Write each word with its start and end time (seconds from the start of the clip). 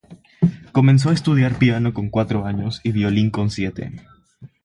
Comenzó 0.71 1.11
a 1.11 1.13
estudiar 1.13 1.59
piano 1.59 1.93
con 1.93 2.09
cuatro 2.09 2.47
años, 2.47 2.81
y 2.83 2.91
violín 2.91 3.29
con 3.29 3.51
siete. 3.51 3.93